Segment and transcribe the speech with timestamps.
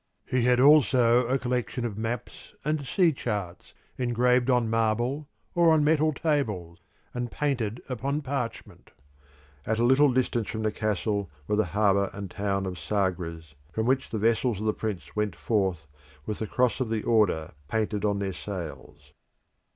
[0.25, 5.83] He had also a collection of maps and sea charts engraved on marble or on
[5.83, 6.79] metal tables,
[7.13, 8.93] and painted upon parchment.
[9.63, 13.85] At a little distance from the castle were the harbour and town of Sagres, from
[13.85, 15.85] which the vessels of the Prince went forth
[16.25, 19.13] with the cross of the order painted on their sails.